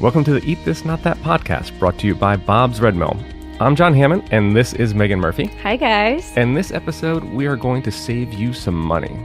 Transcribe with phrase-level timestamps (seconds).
[0.00, 3.16] Welcome to the Eat This Not That podcast, brought to you by Bob's Red Mill.
[3.58, 5.46] I'm John Hammond, and this is Megan Murphy.
[5.62, 6.32] Hi, guys.
[6.36, 9.16] And this episode, we are going to save you some money.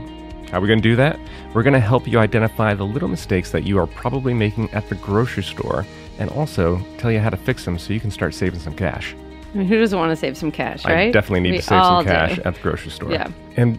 [0.50, 1.20] How are we going to do that?
[1.54, 4.88] We're going to help you identify the little mistakes that you are probably making at
[4.88, 5.86] the grocery store
[6.18, 9.14] and also tell you how to fix them so you can start saving some cash.
[9.54, 11.08] I mean, who doesn't want to save some cash, right?
[11.08, 12.42] I definitely need We to save some cash do.
[12.42, 13.12] at the grocery store.
[13.12, 13.30] Yeah.
[13.56, 13.78] And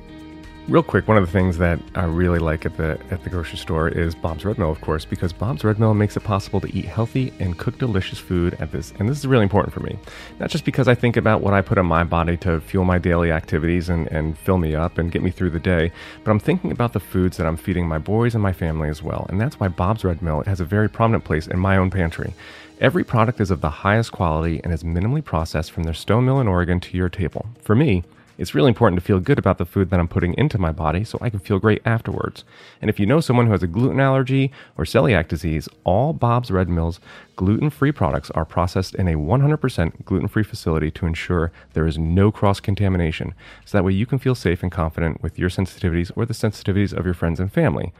[0.67, 3.57] real quick, one of the things that I really like at the at the grocery
[3.57, 6.75] store is Bob's Red Mill, of course, because Bob's Red Mill makes it possible to
[6.75, 8.93] eat healthy and cook delicious food at this.
[8.97, 9.97] And this is really important for me,
[10.39, 12.97] not just because I think about what I put in my body to fuel my
[12.97, 15.91] daily activities and and fill me up and get me through the day,
[16.23, 19.03] but I'm thinking about the foods that I'm feeding my boys and my family as
[19.03, 19.25] well.
[19.29, 22.33] And that's why Bob's Red Mill has a very prominent place in my own pantry.
[22.81, 26.41] Every product is of the highest quality and is minimally processed from their stone mill
[26.41, 27.45] in Oregon to your table.
[27.61, 28.03] For me,
[28.37, 31.03] it's really important to feel good about the food that I'm putting into my body
[31.03, 32.43] so I can feel great afterwards.
[32.81, 36.51] And if you know someone who has a gluten allergy or celiac disease, all Bob's
[36.51, 36.99] Red Mill's
[37.35, 41.97] gluten free products are processed in a 100% gluten free facility to ensure there is
[41.97, 43.33] no cross contamination.
[43.65, 46.93] So that way you can feel safe and confident with your sensitivities or the sensitivities
[46.93, 47.93] of your friends and family.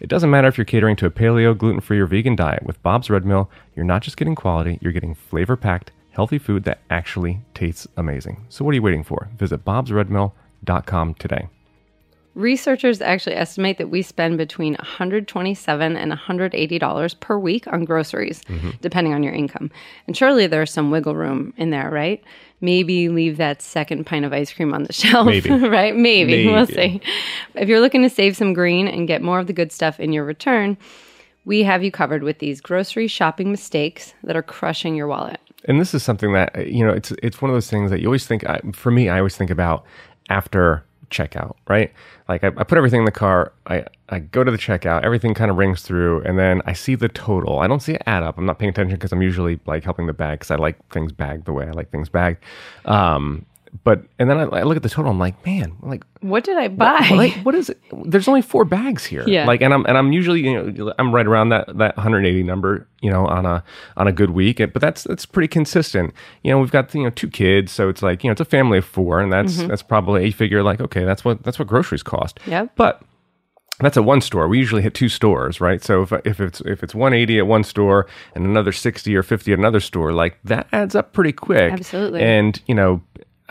[0.00, 2.64] It doesn't matter if you're catering to a paleo, gluten free, or vegan diet.
[2.64, 6.64] With Bob's Red Mill, you're not just getting quality, you're getting flavor packed, healthy food
[6.64, 8.44] that actually tastes amazing.
[8.48, 9.28] So, what are you waiting for?
[9.36, 11.48] Visit bobsredmill.com today.
[12.34, 18.70] Researchers actually estimate that we spend between 127 and $180 per week on groceries, Mm-hmm.
[18.80, 19.70] depending on your income.
[20.06, 22.24] And surely there's some wiggle room in there, right?
[22.62, 25.50] Maybe leave that second pint of ice cream on the shelf, Maybe.
[25.68, 25.94] right?
[25.94, 26.46] Maybe.
[26.46, 27.02] We'll see.
[27.54, 30.14] If you're looking to save some green and get more of the good stuff in
[30.14, 30.78] your return,
[31.44, 35.38] we have you covered with these grocery shopping mistakes that are crushing your wallet.
[35.66, 38.00] And this is something that, uh, you know, it's, it's one of those things that
[38.00, 39.84] you always think, for me, I always think about
[40.28, 41.92] after checkout, right?
[42.28, 45.34] Like I, I put everything in the car, I, I go to the checkout, everything
[45.34, 47.60] kind of rings through, and then I see the total.
[47.60, 48.38] I don't see it add up.
[48.38, 51.12] I'm not paying attention because I'm usually like helping the bag because I like things
[51.12, 52.42] bagged the way I like things bagged.
[52.86, 53.46] Um,
[53.84, 56.58] but, and then I, I look at the total, I'm like, man, like, What did
[56.58, 57.08] I buy?
[57.12, 59.46] like what is it there's only four bags here Yeah.
[59.46, 62.86] like and i'm and i'm usually you know i'm right around that that 180 number
[63.00, 63.64] you know on a
[63.96, 67.10] on a good week but that's that's pretty consistent you know we've got you know
[67.10, 69.68] two kids so it's like you know it's a family of four and that's mm-hmm.
[69.68, 72.66] that's probably a figure like okay that's what that's what groceries cost Yeah.
[72.76, 73.02] but
[73.80, 74.46] that's at one store.
[74.48, 75.82] We usually hit two stores, right?
[75.82, 79.52] So if, if it's if it's 180 at one store and another 60 or 50
[79.54, 81.72] at another store, like that adds up pretty quick.
[81.72, 82.20] Absolutely.
[82.20, 83.02] And you know,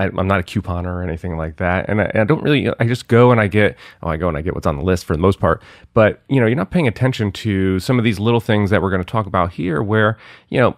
[0.02, 2.70] I, I'm not a couponer or anything like that, and I, I don't really.
[2.80, 3.78] I just go and I get.
[4.02, 5.62] Oh, I go and I get what's on the list for the most part.
[5.94, 8.90] But you know, you're not paying attention to some of these little things that we're
[8.90, 10.18] going to talk about here, where
[10.50, 10.76] you know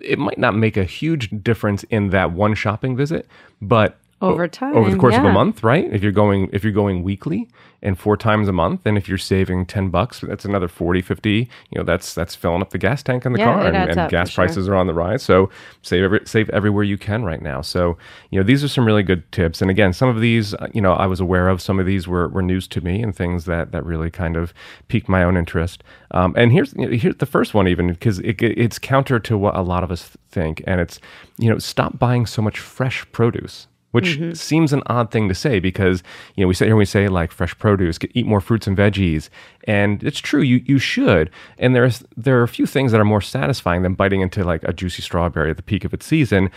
[0.00, 3.26] it might not make a huge difference in that one shopping visit,
[3.62, 5.92] but Over time, over the course of a month, right?
[5.92, 7.48] If you're going if you're going weekly
[7.82, 11.30] and four times a month, and if you're saving 10 bucks, that's another 40, 50,
[11.30, 11.46] you
[11.78, 14.30] know, that's that's filling up the gas tank in the Yeah, car and, and gas
[14.30, 14.42] sure.
[14.46, 15.22] prices are on the rise.
[15.22, 15.50] So
[15.82, 17.60] save every, save everywhere you can right now.
[17.60, 17.98] So,
[18.30, 19.60] you know, these are some really good tips.
[19.60, 22.08] And again, some of these, uh, you know, I was aware of, some of these
[22.08, 24.54] were, were news to me and things that, that really kind of
[24.88, 25.84] piqued my own interest.
[26.12, 29.36] Um, and here's, you know, here's the first one even because it, it's counter to
[29.36, 30.62] what a lot of us think.
[30.66, 31.00] And it's,
[31.38, 34.32] you know, stop buying so much fresh produce which Mm-hmm.
[34.34, 36.02] seems an odd thing to say because
[36.34, 38.76] you know we sit here and we say like fresh produce, eat more fruits and
[38.76, 39.28] veggies,
[39.64, 41.30] and it's true you you should.
[41.58, 44.62] And there's there are a few things that are more satisfying than biting into like
[44.64, 46.50] a juicy strawberry at the peak of its season,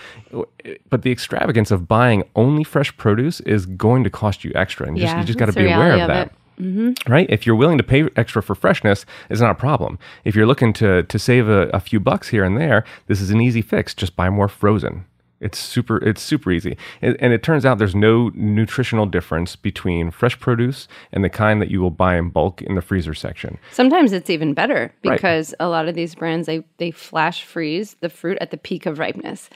[0.90, 4.98] but the extravagance of buying only fresh produce is going to cost you extra, and
[4.98, 6.34] just, Yeah, you just got to be aware of of that it.
[7.08, 7.28] right?
[7.30, 9.98] If you're willing to pay extra for freshness, it's not a problem.
[10.26, 13.30] If you're looking to to save a, a few bucks here and there, this is
[13.32, 13.94] an easy fix.
[13.96, 15.06] Just buy more frozen.
[15.42, 15.98] It's super.
[16.06, 20.88] It's super easy, and, and it turns out there's no nutritional difference between fresh produce
[21.14, 23.58] and the kind that you will buy in bulk in the freezer section.
[23.72, 25.14] Sometimes it's even better Right.
[25.16, 28.86] because a lot of these brands they they flash freeze the fruit at the peak
[28.86, 29.50] of ripeness.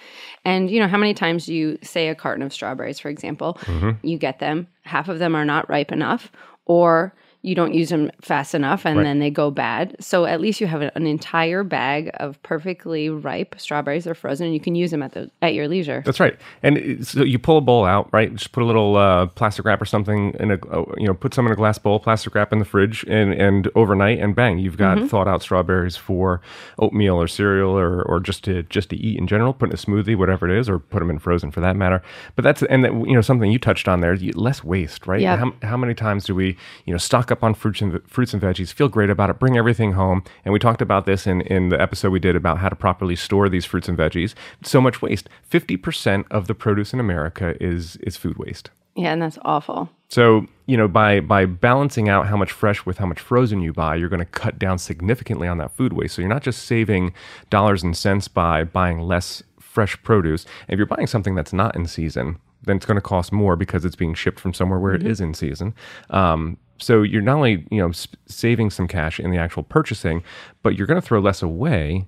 [0.45, 4.05] And you know how many times you say a carton of strawberries for example, Mm-hmm.
[4.07, 6.31] you get them, half of them are not ripe enough
[6.65, 7.13] or
[7.46, 9.04] you don't use them fast enough and Right.
[9.04, 9.98] then they go bad.
[10.00, 14.06] So at least you have an entire bag of perfectly ripe strawberries.
[14.06, 16.01] They're frozen and you can use them at the at your leisure.
[16.06, 16.38] That's right.
[16.63, 18.34] And so you pull a bowl out, right?
[18.34, 21.34] Just put a little uh, plastic wrap or something in a, uh, you know, put
[21.34, 24.57] some in a glass bowl, plastic wrap in the fridge, and and overnight, and bang,
[24.57, 26.39] you've got thawed out strawberries for
[26.80, 29.54] oatmeal or cereal or or just to just to eat in general.
[29.54, 32.01] Put in a smoothie, whatever it is, or put them in frozen for that matter.
[32.38, 35.19] But that's and that, you know something you touched on there, less waste, right?
[35.19, 35.39] Yep.
[35.39, 36.56] How, how many times do we
[36.86, 39.57] you know stock up on fruits and fruits and veggies, feel great about it, bring
[39.57, 42.69] everything home, and we talked about this in in the episode we did about how
[42.69, 44.33] to properly store these fruits and veggies.
[44.63, 45.27] So much waste.
[45.41, 48.69] Fifty percent of the produce in America is is food waste.
[48.95, 49.89] Yeah, and that's awful.
[50.09, 53.74] So, you know, by by balancing out how much fresh with how much frozen you
[53.74, 56.15] buy, you're going to cut down significantly on that food waste.
[56.15, 57.13] So you're not just saving
[57.50, 60.45] dollars and cents by buying less fresh produce.
[60.68, 63.83] If you're buying something that's not in season, then it's going to cost more because
[63.86, 65.74] it's being shipped from somewhere where it is in season.
[66.12, 70.24] Um, so you're not only you know sp- saving some cash in the actual purchasing,
[70.62, 72.07] but you're going to throw less away,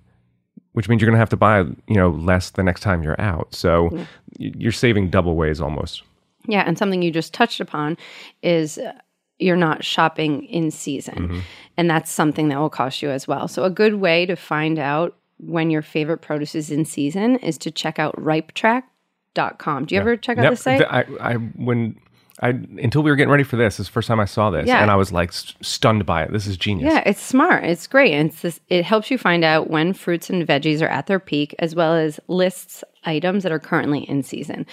[0.73, 3.19] which means you're going to have to buy you know less the next time you're
[3.19, 3.53] out.
[3.53, 4.05] So
[4.37, 6.03] you're saving double ways almost.
[6.47, 7.97] Yeah, and something you just touched upon
[8.43, 8.93] is uh,
[9.39, 11.43] you're not shopping in season.
[11.77, 13.47] And that's something that will cost you as well.
[13.47, 17.57] So, a good way to find out when your favorite produce is in season is
[17.59, 19.85] to check out ripetrack.com.
[19.85, 20.81] Do you ever check out the site?
[20.83, 21.99] I, I when
[22.41, 24.49] I until we were getting ready for this, this is the first time I saw
[24.49, 24.81] this, Yeah.
[24.81, 26.31] and I was like st- stunned by it.
[26.33, 26.93] This is genius.
[26.93, 27.63] Yeah, it's smart.
[27.63, 28.13] It's great.
[28.13, 31.19] And it's this, it helps you find out when fruits and veggies are at their
[31.19, 34.65] peak, as well as lists items that are currently in season.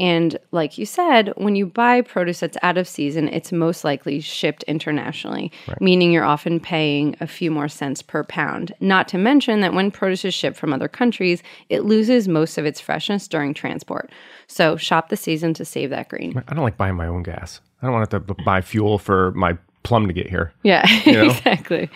[0.00, 4.20] And like you said, when you buy produce that's out of season, it's most likely
[4.20, 8.72] shipped internationally, meaning you're often paying a few more cents per pound.
[8.80, 12.64] Not to mention that when produce is shipped from other countries, it loses most of
[12.64, 14.10] its freshness during transport.
[14.46, 16.42] So shop the season to save that green.
[16.48, 17.60] I don't like buying my own gas.
[17.82, 20.54] I don't want to have to buy fuel for my plum to get here.
[20.62, 21.24] Yeah, know?
[21.26, 21.90] exactly.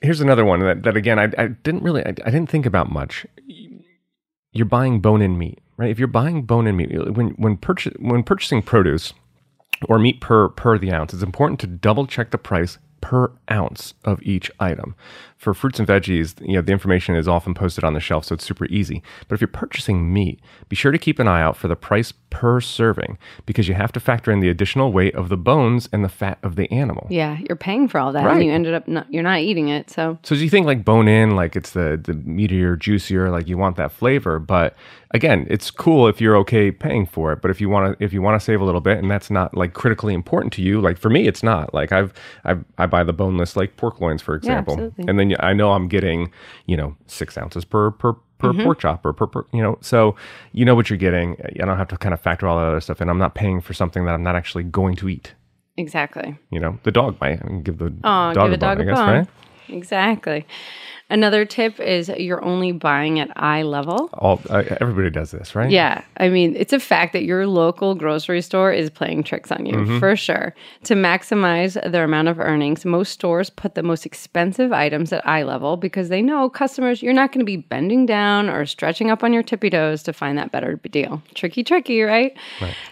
[0.00, 2.90] Here's another one that, that again I, I didn't really I, I didn't think about
[2.90, 3.26] much.
[4.52, 5.90] You're buying bone-in meat, right?
[5.90, 9.12] If you're buying bone-in meat, when when purchase when purchasing produce
[9.88, 13.94] or meat per per the ounce, it's important to double check the price per ounce
[14.04, 14.94] of each item.
[15.44, 18.34] For fruits and veggies, you know, the information is often posted on the shelf, so
[18.34, 19.02] it's super easy.
[19.28, 22.12] But if you're purchasing meat, be sure to keep an eye out for the price
[22.30, 26.02] per serving because you have to factor in the additional weight of the bones and
[26.02, 27.06] the fat of the animal.
[27.10, 28.36] Yeah, you're paying for all that, Right.
[28.36, 29.90] and you ended up not, you're not eating it.
[29.90, 33.46] So So do you think like bone in, like it's the the meatier, juicier, like
[33.46, 34.38] you want that flavor?
[34.38, 34.74] But
[35.10, 37.40] again, it's cool if you're okay paying for it.
[37.42, 39.30] But if you want to, if you want to save a little bit, and that's
[39.30, 41.72] not like critically important to you, like for me, it's not.
[41.74, 42.12] Like I've,
[42.44, 45.04] I've I buy the boneless like pork loins, for example, absolutely.
[45.08, 46.32] and then I know I'm getting
[46.66, 48.62] you know six ounces per per per mm-hmm.
[48.64, 50.16] pork chop or per, per you know, so
[50.52, 51.36] you know what you're getting.
[51.60, 53.08] I don't have to kind of factor all that other stuff in.
[53.08, 55.34] I'm not paying for something that I'm not actually going to eat.
[55.76, 56.36] exactly.
[56.50, 58.78] You know, the dog might I give the Oh, dog give a a bone, dog
[58.78, 59.08] I a guess, bone.
[59.08, 59.28] right?
[59.68, 60.46] Exactly.
[61.10, 64.08] Another tip is you're only buying at eye level.
[64.14, 65.70] All uh, everybody does this, right?
[65.70, 69.66] Yeah, I mean, it's a fact that your local grocery store is playing tricks on
[69.66, 69.98] you Mm-hmm.
[69.98, 70.54] for sure.
[70.84, 75.42] To maximize their amount of earnings, most stores put the most expensive items at eye
[75.42, 79.22] level because they know customers, you're not going to be bending down or stretching up
[79.22, 81.22] on your tippy toes to find that better deal.
[81.34, 82.36] Tricky, tricky, right?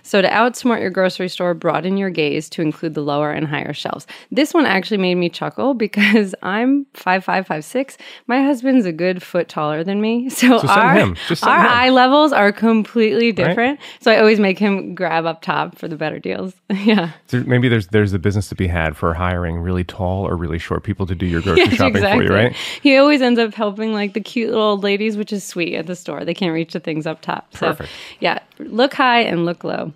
[0.02, 3.72] So, to outsmart your grocery store, broaden your gaze to include the lower and higher
[3.72, 4.06] shelves.
[4.30, 7.96] This one actually made me chuckle because I'm five five five six.
[8.26, 11.16] My husband's a good foot taller than me, so, send our our him.
[11.42, 13.80] eye levels are completely different.
[14.00, 16.54] So I always make him grab up top for the better deals.
[16.70, 17.12] yeah.
[17.26, 20.58] So maybe there's there's a business to be had for hiring really tall or really
[20.58, 22.56] short people to do your grocery Yes, shopping for you, right?
[22.82, 25.86] He always ends up helping like the cute little old ladies, which is sweet at
[25.86, 26.24] the store.
[26.24, 27.54] They can't reach the things up top.
[27.56, 27.90] So Perfect.
[28.20, 29.92] yeah, look high and look low.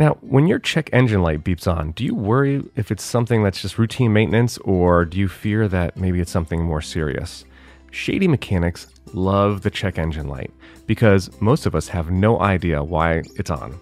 [0.00, 3.60] Now, when your check engine light beeps on, do you worry if it's something that's
[3.60, 7.44] just routine maintenance or do you fear that maybe it's something more serious?
[7.90, 10.52] Shady mechanics love the check engine light
[10.86, 13.78] because most of us have no idea why it's on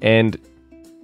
[0.00, 0.38] and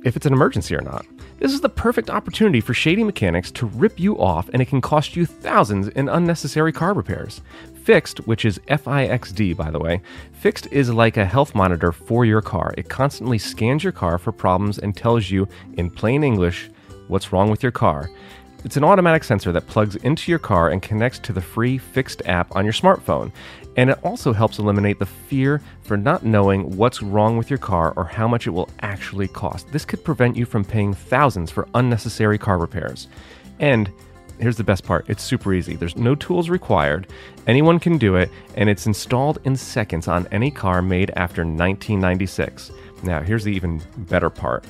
[0.06, 1.04] if it's an emergency or not.
[1.38, 4.80] This is the perfect opportunity for shady mechanics to rip you off, and it can
[4.80, 7.42] cost you thousands in unnecessary car repairs.
[7.86, 10.02] FIXD, which is F I X D, by the way,
[10.42, 12.74] FIXD is like a health monitor for your car.
[12.76, 16.68] It constantly scans your car for problems and tells you, in plain English,
[17.06, 18.10] what's wrong with your car.
[18.64, 22.26] It's an automatic sensor that plugs into your car and connects to the free FIXD
[22.26, 23.30] app on your smartphone.
[23.76, 27.92] And it also helps eliminate the fear for not knowing what's wrong with your car
[27.96, 29.70] or how much it will actually cost.
[29.70, 33.06] This could prevent you from paying thousands for unnecessary car repairs.
[33.60, 33.92] And
[34.38, 35.76] here's the best part it's super easy.
[35.76, 37.06] There's no tools required,
[37.46, 42.70] anyone can do it, and it's installed in seconds on any car made after 1996.
[43.02, 44.64] Now, here's the even better part.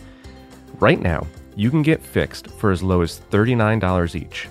[0.79, 4.49] Right now, you can get FIXD for as low as $39 each.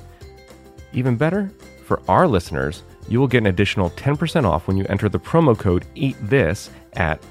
[0.93, 1.51] Even better,
[1.83, 5.57] for our listeners, you will get an additional 10% off when you enter the promo
[5.57, 7.21] code EATTHIS at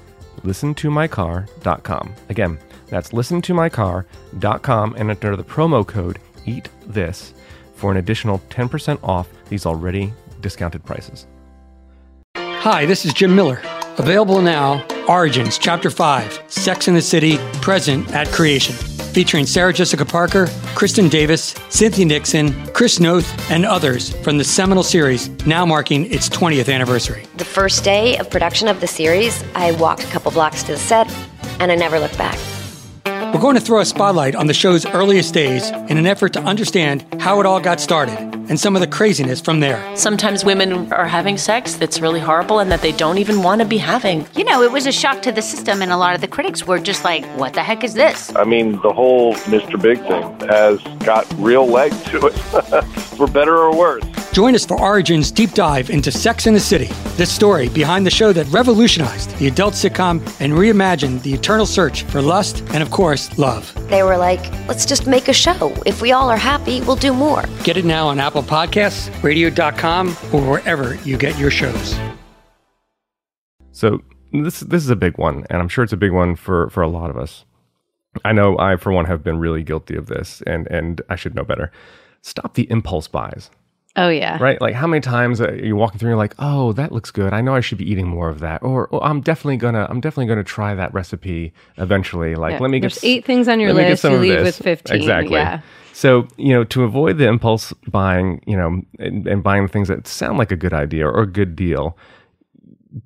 [0.43, 2.13] listentomycar.com.
[2.29, 7.33] Again, that's listentomycar.com and enter the promo code EATTHIS
[7.75, 11.27] for an additional 10% off these already discounted prices.
[12.35, 13.61] Hi, this is Jim Miller.
[13.97, 18.75] Available now, Origins, Chapter 5, Sex and the City, present at creation.
[19.13, 24.83] Featuring Sarah Jessica Parker, Kristin Davis, Cynthia Nixon, Chris Noth, and others from the seminal
[24.83, 27.25] series, now marking its 20th anniversary.
[27.37, 30.77] The first day of production of the series, I walked a couple blocks to the
[30.77, 31.09] set
[31.59, 32.37] and I never looked back.
[33.35, 36.39] We're going to throw a spotlight on the show's earliest days in an effort to
[36.39, 39.93] understand how it all got started and some of the craziness from there.
[39.97, 43.67] Sometimes women are having sex that's really horrible and that they don't even want to
[43.67, 44.25] be having.
[44.37, 46.65] You know, it was a shock to the system, and a lot of the critics
[46.65, 48.33] were just like, what the heck is this?
[48.37, 49.81] I mean, the whole Mr.
[49.81, 52.31] Big thing has got real legs to it,
[53.17, 54.05] for better or worse.
[54.35, 58.11] Join us for Origin's deep dive into Sex and the City, the story behind the
[58.11, 62.91] show that revolutionized the adult sitcom and reimagined the eternal search for lust and, of
[62.91, 63.73] course, love.
[63.87, 65.73] They were like, let's just make a show.
[65.85, 67.45] If we all are happy, we'll do more.
[67.63, 71.97] Get it now on Apple Podcasts, radio.com, or wherever you get your shows.
[73.71, 74.01] So
[74.33, 76.83] this this is a big one, and I'm sure it's a big one for for
[76.83, 77.45] a lot of us.
[78.25, 81.35] I know I, for one, have been really guilty of this, and and I should
[81.35, 81.71] know better.
[82.21, 83.49] Stop the impulse buys.
[83.97, 84.37] Oh yeah.
[84.41, 84.59] Right?
[84.59, 87.11] Like how many times uh, are you walking through and you're like, "Oh, that looks
[87.11, 87.31] good.
[87.33, 89.89] I know I should be eating more of that." Or, oh, I'm definitely going to
[89.89, 92.35] I'm definitely going to try that recipe eventually.
[92.35, 92.59] Like, Yeah.
[92.59, 94.03] let me get There's s- eight things on your get list.
[94.03, 94.95] You leave with 15.
[94.97, 95.35] Exactly.
[95.37, 95.61] Yeah.
[95.93, 100.07] So, you know, to avoid the impulse buying, you know, and, and buying things that
[100.07, 101.97] sound like a good idea or a good deal,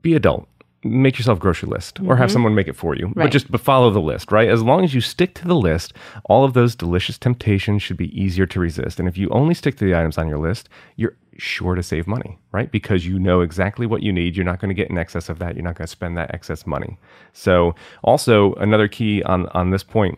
[0.01, 0.47] be adult.
[0.83, 3.07] Make yourself a grocery list or have someone make it for you.
[3.13, 3.31] But Mm-hmm.
[3.31, 4.47] Just but follow the list, right?
[4.47, 5.93] As long as you stick to the list,
[6.25, 8.97] all of those delicious temptations should be easier to resist.
[8.99, 12.07] And if you only stick to the items on your list, you're sure to save
[12.07, 12.71] money, right?
[12.71, 14.37] Because you know exactly what you need.
[14.37, 15.55] You're not going to get in excess of that.
[15.55, 16.97] You're not going to spend that excess money.
[17.33, 20.17] So, also another key on on this point,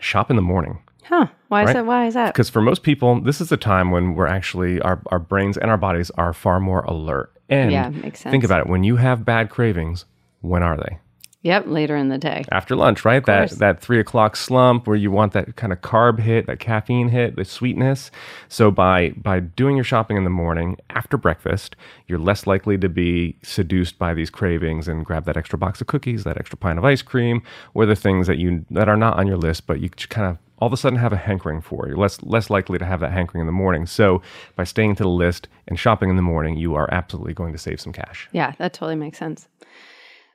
[0.00, 1.26] shop in the morning Huh.
[1.48, 1.72] Why is Right.
[1.74, 1.86] that?
[1.86, 2.32] Why is that?
[2.34, 5.70] because for most people this is a time when we're actually our, our brains and
[5.70, 8.32] our bodies are far more alert and Yeah, makes sense.
[8.32, 10.06] think about it when you have bad cravings
[10.40, 10.98] when are they
[11.42, 11.68] Yep.
[11.68, 12.44] Later in the day.
[12.52, 16.18] after lunch right that that three o'clock slump where you want that kind of carb
[16.20, 18.10] hit that caffeine hit the sweetness
[18.48, 21.76] so by by doing your shopping in the morning after breakfast
[22.06, 25.86] you're less likely to be seduced by these cravings and grab that extra box of
[25.86, 27.40] cookies that extra pint of ice cream
[27.72, 30.36] or the things that you that are not on your list but you kind of
[30.60, 33.12] all of a sudden have a hankering for you're less less likely to have that
[33.12, 34.22] hankering in the morning so
[34.56, 37.58] by staying to the list and shopping in the morning you are absolutely going to
[37.58, 39.48] save some cash Yeah, that totally makes sense.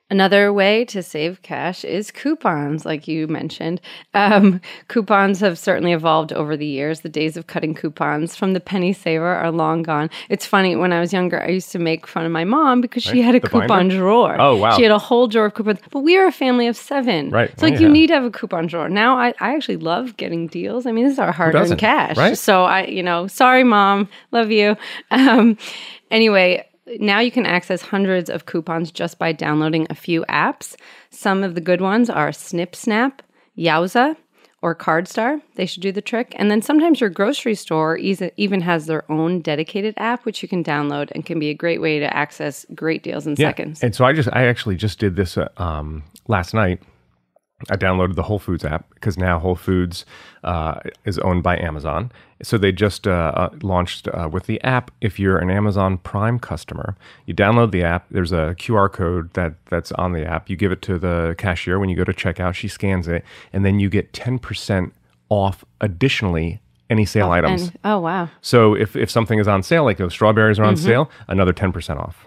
[0.08, 3.80] Another way to save cash is coupons, like you mentioned.
[4.14, 7.00] Um, coupons have certainly evolved over the years.
[7.00, 10.08] The days of cutting coupons from the penny saver are long gone.
[10.28, 13.02] It's funny, when I was younger, I used to make fun of my mom because
[13.02, 13.96] she had a the coupon binder?
[13.96, 14.36] drawer.
[14.38, 14.76] Oh, wow.
[14.76, 17.30] She had a whole drawer of coupons, but we are a family of seven.
[17.30, 18.88] Right, So, like, right, you need to have a coupon drawer.
[18.88, 20.86] Now, I, I actually love getting deals.
[20.86, 22.16] I mean, this is our hard earned cash.
[22.16, 22.38] right?
[22.38, 24.76] So, I, you know, sorry, mom, love you.
[25.10, 25.58] Um,
[26.12, 26.64] anyway,
[26.98, 30.76] now you can access hundreds of coupons just by downloading a few apps.
[31.10, 33.22] Some of the good ones are Snip Snap,
[33.58, 34.16] Yowza,
[34.62, 35.40] or CardStar.
[35.54, 36.34] They should do the trick.
[36.36, 40.64] And then sometimes your grocery store even has their own dedicated app, which you can
[40.64, 43.82] download and can be a great way to access great deals in seconds.
[43.82, 46.82] And so I just, I actually just did this uh, um, last night.
[47.70, 50.04] I downloaded the Whole Foods app because now Whole Foods
[50.44, 52.12] uh, is owned by Amazon.
[52.42, 54.90] So they just uh, uh, launched uh, with the app.
[55.00, 58.06] If you're an Amazon Prime customer, you download the app.
[58.10, 60.50] There's a QR code that that's on the app.
[60.50, 62.54] You give it to the cashier when you go to checkout.
[62.54, 64.92] She scans it, and then you get 10%
[65.30, 65.64] off.
[65.80, 66.60] Additionally,
[66.90, 67.62] any sale items.
[67.62, 68.28] And, oh, wow.
[68.42, 71.98] So if, if something is on sale, like those strawberries are on sale, another 10%
[71.98, 72.26] off.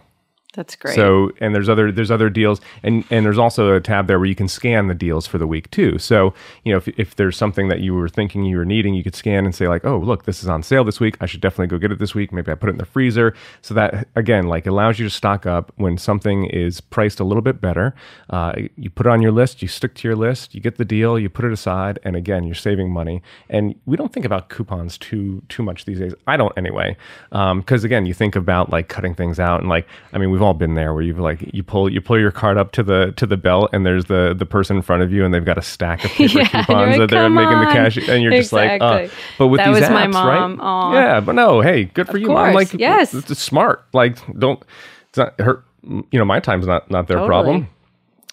[0.54, 0.96] That's great.
[0.96, 4.28] So and there's other there's other deals and and there's also a tab there where
[4.28, 6.00] you can scan the deals for the week too.
[6.00, 9.04] So you know if, if there's something that you were thinking you were needing, you
[9.04, 11.18] could scan and say like, oh look, this is on sale this week.
[11.22, 12.34] I should definitely go get it this week.
[12.34, 13.36] Maybe I put it in the freezer.
[13.62, 17.44] So that again like allows you to stock up when something is priced a little
[17.44, 17.94] bit better.
[18.32, 20.86] Uh, you put it on your list, you stick to your list, you get the
[20.86, 23.22] deal, you put it aside, and again you're saving money.
[23.52, 26.16] And we don't think about coupons too too much these days.
[26.26, 26.98] I don't anyway,
[27.30, 30.54] because again you think about like cutting things out and like I mean we've all
[30.54, 33.26] been there where you've like you pull you pull your card up to the to
[33.26, 35.62] the belt and there's the the person in front of you and they've got a
[35.62, 38.54] stack of paper Yeah, coupons like, that they're "Come making the cash and you're just
[38.54, 40.60] like uh, but with That these was my apps mom.
[40.62, 42.54] right yeah but no hey good for you mom.
[42.54, 43.14] Course, like yes.
[43.14, 43.84] it's, it's smart.
[43.94, 44.64] Like don't
[45.10, 47.28] it's not her you know my time's not not their Totally.
[47.28, 47.68] problem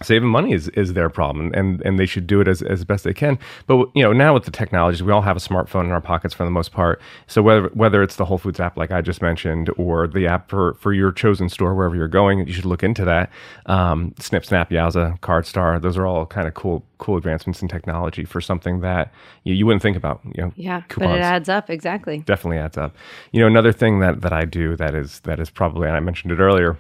[0.03, 3.05] saving money is, is their problem and and they should do it as, as best
[3.05, 5.91] they can but you know now with the technologies we all have a smartphone in
[5.91, 8.91] our pockets for the most part so whether whether it's the whole foods app like
[8.91, 12.53] i just mentioned or the app for for your chosen store wherever you're going you
[12.53, 13.31] should look into that
[13.67, 18.25] um, snip snap yowza cardstar those are all kind of cool cool advancements in technology
[18.25, 19.12] for something that
[19.45, 21.71] you, you wouldn't think about you know yeah, but it adds up.
[21.71, 22.19] Exactly.
[22.21, 22.97] definitely adds up.
[23.33, 26.00] You know, another thing that that I do that is that is probably and I
[26.00, 26.79] mentioned it earlier,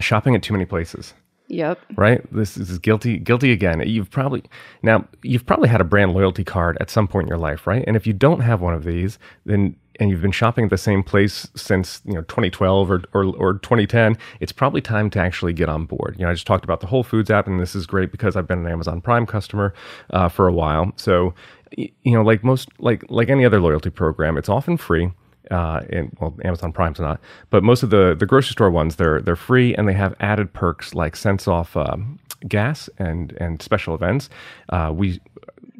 [0.00, 1.14] shopping at too many places.
[1.48, 1.78] Yep.
[1.96, 2.20] Right?
[2.34, 3.80] This is guilty guilty again.
[3.86, 4.42] You've probably
[4.82, 7.84] now you've probably had a brand loyalty card at some point in your life, right?
[7.86, 10.78] And if you don't have one of these, then and you've been shopping at the
[10.78, 15.52] same place since you know 2012 or, or or 2010, it's probably time to actually
[15.52, 16.16] get on board.
[16.18, 18.36] You know, I just talked about the Whole Foods app, and this is great because
[18.36, 19.72] I've been an Amazon Prime customer
[20.10, 20.92] uh, for a while.
[20.96, 21.34] So,
[21.76, 25.12] you know, like most like like any other loyalty program, it's often free.
[25.50, 29.20] Uh, and well, Amazon Prime's not, but most of the the grocery store ones they're
[29.20, 33.94] they're free and they have added perks like cents off um, gas and and special
[33.94, 34.28] events.
[34.70, 35.20] Uh, we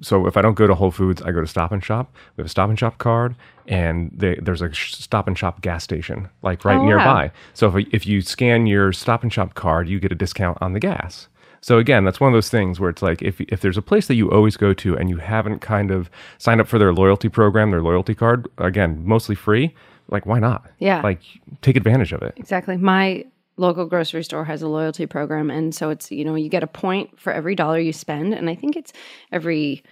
[0.02, 2.12] so if I don't go to Whole Foods, I go to Stop and Shop.
[2.36, 3.34] We have a Stop and Shop card,
[3.66, 6.86] and they, there's a Stop and Shop gas station like right Oh, wow.
[6.86, 7.30] nearby.
[7.54, 10.74] So if if you scan your Stop and Shop card, you get a discount on
[10.74, 11.28] the gas.
[11.66, 14.06] So again, that's one of those things where it's like if if there's a place
[14.06, 16.08] that you always go to and you haven't kind of
[16.38, 19.74] signed up for their loyalty program, their loyalty card, again, mostly free,
[20.08, 20.70] like why not?
[20.78, 21.00] Yeah.
[21.02, 21.20] Like
[21.62, 22.34] take advantage of it.
[22.36, 22.76] Exactly.
[22.76, 23.24] My
[23.56, 25.50] local grocery store has a loyalty program.
[25.50, 28.32] And so it's, you know, you get a point for every dollar you spend.
[28.32, 28.92] And I think it's
[29.32, 29.82] every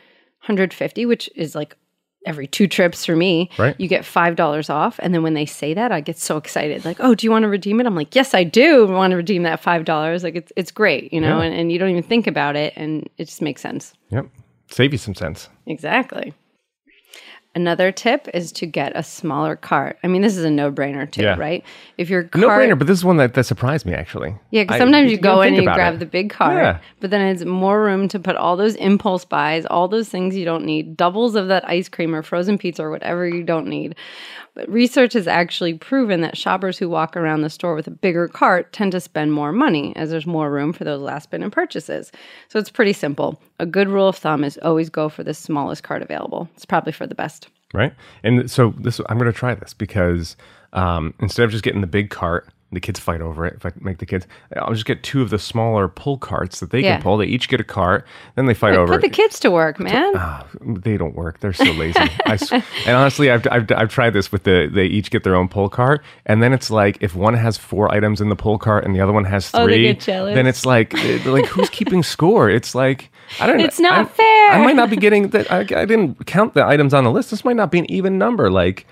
[0.43, 1.77] 150, which is like
[2.25, 3.51] every two trips for me.
[3.59, 3.79] Right.
[3.79, 4.99] You get $5 off.
[5.03, 6.85] And then when they say that, I get so excited.
[6.85, 7.87] Like, oh, do you want to redeem it?
[7.87, 10.23] I'm like, yes, I do want to redeem that $5.
[10.25, 11.45] Like, it's, it's great, you know, Yeah.
[11.45, 12.73] and, and you don't even think about it.
[12.77, 13.93] And it just makes cents.
[14.11, 14.27] Yep.
[14.71, 15.49] Save you some sense.
[15.67, 16.33] Exactly.
[17.57, 19.97] Another tip is to get a smaller cart.
[20.03, 21.37] I mean, this is a no-brainer too, Yeah.
[21.39, 21.63] right?
[21.99, 24.35] If your cart, No brainer, but this is one that, that surprised me actually.
[24.51, 25.99] yeah, because I- sometimes you go in and you grab it.
[26.01, 26.79] the big cart, Yeah.
[27.01, 30.45] but then it's more room to put all those impulse buys, all those things you
[30.45, 33.95] don't need, doubles of that ice cream or frozen pizza or whatever you don't need.
[34.55, 38.29] But research has actually proven that shoppers who walk around the store with a bigger
[38.29, 42.13] cart tend to spend more money as there's more room for those last minute purchases.
[42.49, 43.41] So it's pretty simple.
[43.59, 46.49] A good rule of thumb is always go for the smallest cart available.
[46.55, 47.44] It's probably for the best.
[47.75, 47.93] Right?
[48.23, 50.37] And so this, I'm going to try this because
[50.73, 53.55] um, instead of just getting the big cart, the kids fight over it.
[53.55, 54.27] If I make the kids,
[54.57, 56.95] I'll just get two of the smaller pull carts that they Yeah.
[56.95, 57.17] can pull.
[57.19, 58.05] They each get a cart,
[58.35, 59.01] then they fight over it.
[59.01, 60.13] The kids to work, man.
[60.17, 61.39] Ah, they don't work.
[61.39, 62.01] They're so lazy.
[62.27, 62.37] I
[62.85, 65.69] and honestly, I've, I've, I've tried this with the, they each get their own pull
[65.69, 66.03] cart.
[66.27, 69.01] And then it's like, if one has four items in the pull cart and the
[69.01, 70.95] other one has Oh, three, then it's like,
[71.27, 72.51] like who's keeping score?
[72.51, 73.65] It's like, I don't know.
[73.65, 74.34] It's not I- fair.
[74.53, 75.51] I might not be getting that.
[75.51, 77.31] I, I didn't count the items on the list.
[77.31, 78.51] This might not be an even number.
[78.51, 78.87] Like,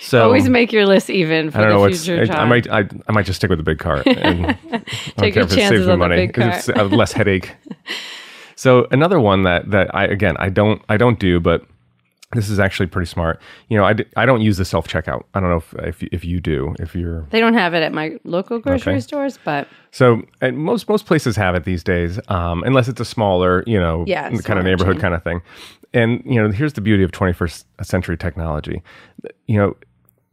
[0.00, 2.04] so Always make your list even for I don't know the what's.
[2.06, 2.42] future I.
[2.42, 2.68] I might.
[2.70, 4.06] I, I might just stick with the big cart.
[4.06, 4.46] And
[5.16, 6.16] Take care your it chances saves me on the money.
[6.16, 7.54] big 'cause It's less headache.
[8.54, 11.64] So another one that that I again I don't I don't do, but
[12.32, 13.40] this is actually pretty smart.
[13.68, 15.24] You know, I, d- I don't use the self checkout.
[15.34, 16.74] I don't know if if, if you do.
[16.78, 19.00] If you're They don't have it at my local grocery Okay.
[19.00, 23.04] stores, but So and most most places have it these days, um, unless it's a
[23.04, 25.00] smaller, you know, Yeah, kind of neighborhood chain.
[25.00, 25.40] kind of thing.
[25.94, 28.82] And you know, here's the beauty of 21st century technology.
[29.46, 29.76] You know,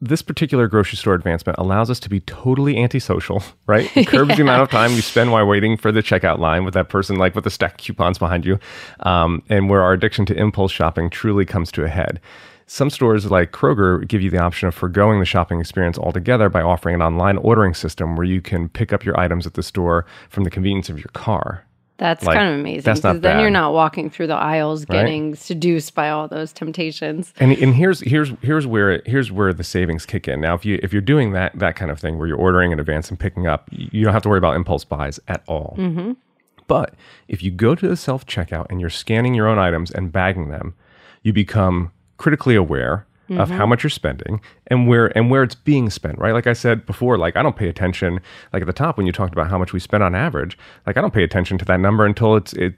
[0.08, 3.96] this particular grocery store advancement allows us to be totally antisocial, right?
[3.96, 6.74] It curbs the amount of time you spend while waiting for the checkout line with
[6.74, 8.60] that person, like with the stack of coupons behind you,
[9.02, 12.20] um, and where our addiction to impulse shopping truly comes to a head.
[12.68, 16.62] Some stores like Kroger give you the option of foregoing the shopping experience altogether by
[16.62, 20.06] offering an online ordering system where you can pick up your items at the store
[20.30, 21.66] from the convenience of your car.
[21.98, 22.82] That's Like, kind of amazing.
[22.84, 24.98] that's not then you're not walking through the aisles Right.
[25.00, 27.34] getting seduced by all those temptations.
[27.40, 30.42] And and here's here's here's where it, here's where the savings kick in.
[30.42, 32.80] Now, if you if you're doing that that kind of thing where you're ordering in
[32.80, 35.76] advance and picking up, you don't have to worry about impulse buys at all.
[35.78, 36.14] Mm-hmm.
[36.68, 36.96] But
[37.28, 40.50] if you go to the self checkout and you're scanning your own items and bagging
[40.50, 40.74] them,
[41.24, 43.70] you become critically aware of how mm-hmm.
[43.70, 46.34] much you're spending and where and where it's being spent right?
[46.34, 48.20] Like i said before like i don't pay attention
[48.54, 50.98] like at the top when you talked about how much we spend on average like
[50.98, 52.76] i don't pay attention to that number until it's it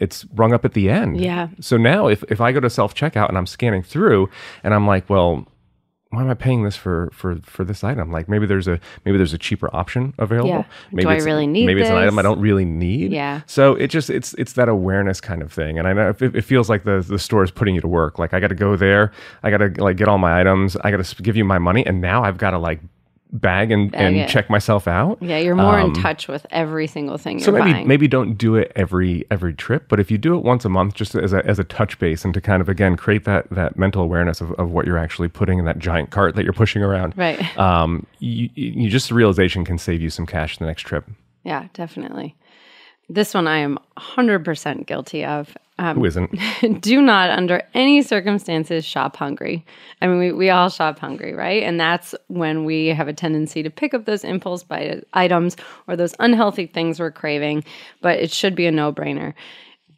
[0.00, 1.20] it's rung up at the end.
[1.20, 1.48] Yeah.
[1.60, 4.28] so now if, if i go to self checkout and i'm scanning through
[4.62, 5.46] and i'm like well
[6.16, 8.10] why am I paying this for for for this item?
[8.10, 10.48] Like maybe there's a maybe there's a cheaper option available.
[10.48, 10.64] Yeah.
[10.90, 13.12] Maybe Do I really need Maybe it's an item I don't really need.
[13.12, 13.42] Yeah.
[13.44, 16.42] So it just it's it's that awareness kind of thing, and I know it, it
[16.42, 18.18] feels like the the store is putting you to work.
[18.18, 20.90] Like I got to go there, I got to like get all my items, I
[20.90, 22.80] got to give you my money, and now I've got to like
[23.32, 24.28] bag and Bag and it.
[24.28, 25.18] check myself out.
[25.20, 27.88] Yeah, you're more Um, in touch with every single thing So maybe buying.
[27.88, 30.94] maybe don't do it every every trip, but if you do it once a month,
[30.94, 33.76] just as a as a touch base, and to kind of again create that that
[33.76, 36.82] mental awareness of, of what you're actually putting in that giant cart that you're pushing
[36.82, 37.14] around.
[37.16, 37.56] Right.
[37.58, 38.06] Um.
[38.18, 41.04] You, you just the realization can save you some cash the next trip.
[41.44, 42.34] Yeah, definitely.
[43.08, 45.56] This one I am 100% guilty of.
[45.78, 46.30] Um, Who isn't?
[46.80, 49.64] do not, under any circumstances, shop hungry.
[50.00, 51.62] I mean, we, we all shop hungry, right?
[51.62, 55.94] And that's when we have a tendency to pick up those impulse buy items or
[55.94, 57.62] those unhealthy things we're craving,
[58.00, 59.34] but it should be a no brainer.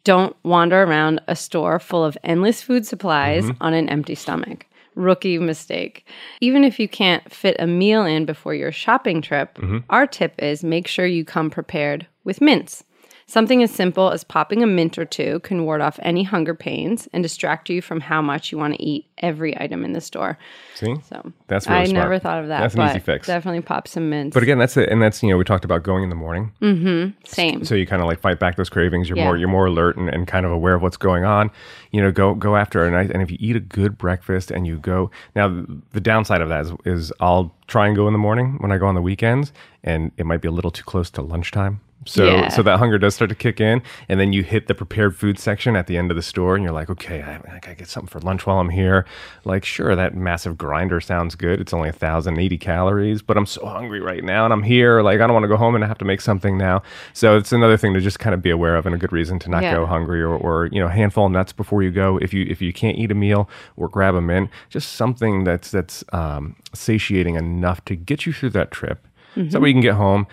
[0.03, 4.65] Don't wander around a store full of endless food supplies on an empty stomach.
[4.95, 6.05] Rookie mistake.
[6.41, 9.57] Even if you can't fit a meal in before your shopping trip,
[9.89, 12.83] our tip is make sure you come prepared with mints.
[13.29, 17.07] Something as simple as popping a mint or two can ward off any hunger pains
[17.13, 20.35] and distract you from how much you want to eat every item in the store.
[20.73, 22.03] See, So That's really I smart.
[22.05, 22.61] never thought of that.
[22.61, 23.27] That's an easy fix.
[23.27, 24.33] Definitely pop some mints.
[24.33, 26.51] but again, that's it, and that's you know we talked about going in the morning,
[26.59, 27.11] Mm-hmm.
[27.23, 27.63] Same.
[27.65, 29.07] so you kind of like fight back those cravings.
[29.09, 29.25] You're Yeah.
[29.25, 31.51] more you're more alert and, and kind of aware of what's going on.
[31.91, 34.65] You know, go go after a nice, and if you eat a good breakfast and
[34.65, 38.19] you go now, the downside of that is, is I'll try and go in the
[38.19, 41.11] morning when I go on the weekends, and it might be a little too close
[41.11, 41.81] to lunchtime.
[42.05, 42.47] So, Yeah.
[42.47, 45.37] so that hunger does start to kick in, and then you hit the prepared food
[45.37, 47.89] section at the end of the store, and you're like, okay, I, I gotta get
[47.89, 49.05] something for lunch while I'm here.
[49.43, 51.59] Like, sure, that massive grinder sounds good.
[51.59, 55.01] It's only thousand eighty calories, but I'm so hungry right now, and I'm here.
[55.01, 56.83] Like, I don't want to go home and have to make something now.
[57.13, 59.37] So it's another thing to just kind of be aware of, and a good reason
[59.39, 59.73] to not Yeah.
[59.75, 62.17] go hungry, or, or you know, a handful of nuts before you go.
[62.17, 65.69] If you if you can't eat a meal, or grab a mint, just something that's
[65.69, 69.05] that's um, satiating enough to get you through that trip.
[69.35, 70.25] So that way you can get home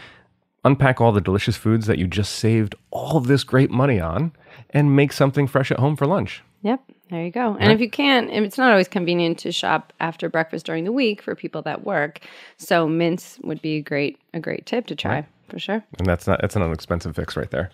[0.64, 4.33] unpack all the delicious foods that you just saved all this great money on
[4.71, 6.42] and make something fresh at home for lunch.
[6.62, 7.57] Yep, there you go.
[7.61, 11.23] And if you can't, it's not always convenient to shop after breakfast during the week
[11.23, 12.21] for people that work.
[12.57, 15.85] So mints would be a great a great tip to try for sure.
[15.99, 17.71] And that's not that's an inexpensive fix right there.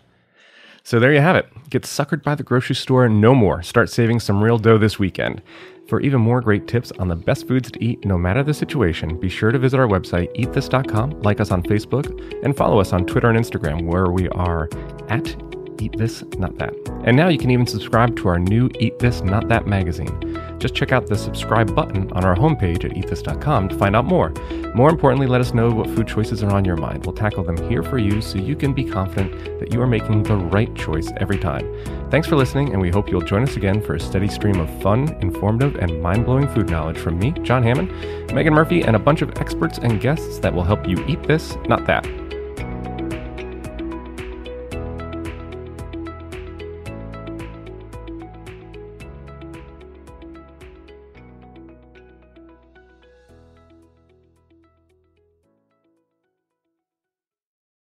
[0.84, 1.48] So there you have it.
[1.70, 3.62] Get suckered by the grocery store no more.
[3.62, 5.42] Start saving some real dough this weekend.
[5.88, 9.18] For even more great tips on the best foods to eat no matter the situation,
[9.18, 12.08] be sure to visit our website, eatthis.com, like us on Facebook,
[12.44, 14.68] and follow us on Twitter and Instagram, where we are
[15.08, 15.36] at
[15.80, 16.74] Eat This Not That.
[17.04, 20.31] And now you can even subscribe to our new Eat This Not That magazine.
[20.62, 24.32] Just check out the subscribe button on our homepage at eatthis.com to find out more.
[24.76, 27.04] More importantly, let us know what food choices are on your mind.
[27.04, 30.22] We'll tackle them here for you so you can be confident that you are making
[30.22, 31.68] the right choice every time.
[32.12, 34.70] Thanks for listening, and we hope you'll join us again for a steady stream of
[34.80, 37.90] fun, informative, and mind blowing food knowledge from me, John Hammond,
[38.32, 41.56] Megan Murphy, and a bunch of experts and guests that will help you eat this,
[41.66, 42.06] not that.